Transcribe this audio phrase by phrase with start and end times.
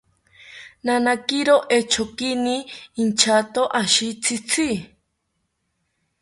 [0.85, 2.55] Nanakiro echonkini
[3.01, 4.69] inchato ashi tzitzi